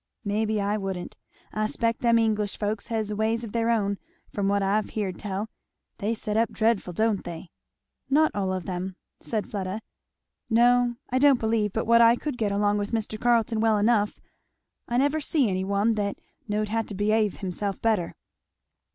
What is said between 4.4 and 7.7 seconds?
what I've heerd tell; they set up dreadful, don't they?"